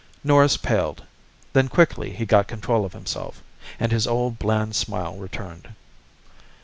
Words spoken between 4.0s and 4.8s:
old bland